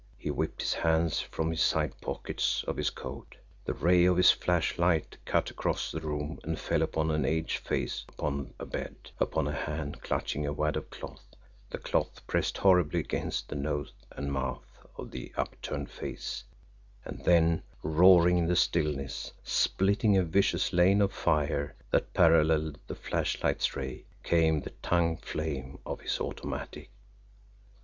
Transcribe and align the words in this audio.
He 0.17 0.31
whipped 0.31 0.63
his 0.63 0.73
hands 0.73 1.19
from 1.19 1.51
the 1.51 1.55
side 1.55 1.93
pockets 2.01 2.63
of 2.67 2.75
his 2.75 2.89
coat 2.89 3.35
the 3.65 3.75
ray 3.75 4.05
of 4.05 4.17
his 4.17 4.31
flashlight 4.31 5.15
cut 5.25 5.51
across 5.51 5.91
the 5.91 5.99
room 6.01 6.39
and 6.43 6.57
fell 6.57 6.81
upon 6.81 7.11
an 7.11 7.23
aged 7.23 7.59
face 7.59 8.03
upon 8.09 8.51
a 8.57 8.65
bed, 8.65 8.95
upon 9.19 9.47
a 9.47 9.51
hand 9.51 10.01
clutching 10.01 10.43
a 10.43 10.51
wad 10.53 10.75
of 10.75 10.89
cloth, 10.89 11.27
the 11.69 11.77
cloth 11.77 12.25
pressed 12.25 12.57
horribly 12.57 12.99
against 12.99 13.47
the 13.47 13.53
nose 13.53 13.93
and 14.13 14.33
mouth 14.33 14.65
of 14.97 15.11
the 15.11 15.31
upturned 15.37 15.91
face 15.91 16.45
and 17.05 17.23
then, 17.23 17.61
roaring 17.83 18.39
in 18.39 18.47
the 18.47 18.55
stillness, 18.55 19.33
spitting 19.43 20.17
a 20.17 20.23
vicious 20.23 20.73
lane 20.73 21.03
of 21.03 21.13
fire 21.13 21.75
that 21.91 22.11
paralleled 22.15 22.79
the 22.87 22.95
flashlight's 22.95 23.75
ray, 23.75 24.03
came 24.23 24.61
the 24.61 24.73
tongue 24.81 25.17
flame 25.17 25.77
of 25.85 26.01
his 26.01 26.19
automatic. 26.19 26.89